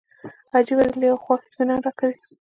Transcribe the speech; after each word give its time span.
عجیبه 0.55 0.83
ده 0.91 0.95
له 1.01 1.05
یوې 1.09 1.19
خوا 1.23 1.35
اطمینان 1.45 1.79
راکوي. 1.85 2.17